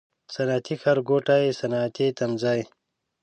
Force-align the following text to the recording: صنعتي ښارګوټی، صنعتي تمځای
صنعتي 0.33 0.75
ښارګوټی، 0.81 1.45
صنعتي 1.59 2.07
تمځای 2.19 2.61